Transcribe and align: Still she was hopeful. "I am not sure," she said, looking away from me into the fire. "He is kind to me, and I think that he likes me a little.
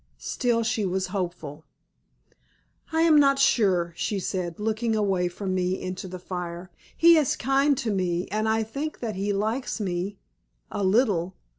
Still 0.17 0.63
she 0.63 0.83
was 0.83 1.09
hopeful. 1.13 1.63
"I 2.91 3.01
am 3.03 3.19
not 3.19 3.37
sure," 3.37 3.93
she 3.95 4.19
said, 4.19 4.59
looking 4.59 4.95
away 4.95 5.27
from 5.27 5.53
me 5.53 5.79
into 5.79 6.07
the 6.07 6.17
fire. 6.17 6.71
"He 6.97 7.17
is 7.17 7.35
kind 7.35 7.77
to 7.77 7.91
me, 7.91 8.27
and 8.29 8.49
I 8.49 8.63
think 8.63 8.97
that 9.01 9.13
he 9.15 9.31
likes 9.31 9.79
me 9.79 10.17
a 10.71 10.83
little. 10.83 11.35